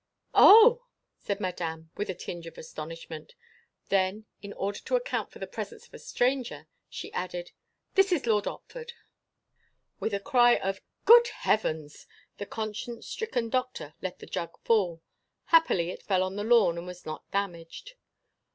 [0.33, 0.87] "Oh!"
[1.19, 3.35] said Madame, with a tinge of astonishment.
[3.89, 7.51] Then, in order to account for the presence of a stranger, she added,
[7.93, 8.93] "This is Lord Otford."
[9.99, 12.07] With a cry of "Good Heavens!"
[12.39, 15.03] the conscience stricken Doctor let the jug fall.
[15.45, 17.93] Happily it fell on the lawn and was not damaged.